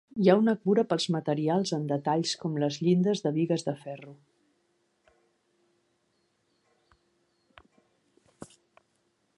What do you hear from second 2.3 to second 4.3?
com les llindes de bigues de ferro.